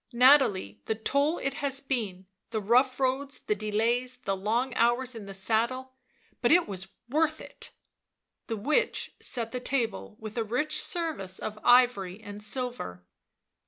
[0.13, 5.27] Nathalie, the toil it has been, the rough roads, the delays, the long hours in
[5.27, 5.93] the saddle—
[6.41, 7.69] but it was worth it!"
[8.47, 8.57] The.
[8.57, 13.05] witch set the table with a rich service of ivory and silver.